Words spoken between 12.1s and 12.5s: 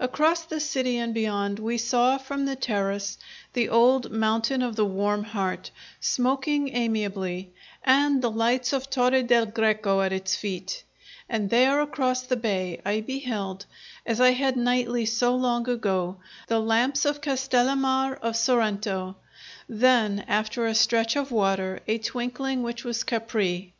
the